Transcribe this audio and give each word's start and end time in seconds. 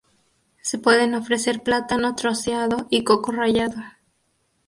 Se 0.63 0.79
pueden 0.79 1.13
ofrecer 1.13 1.61
plátano 1.61 2.15
troceado 2.15 2.87
y 2.89 3.03
coco 3.03 3.31
rallado. 3.33 3.83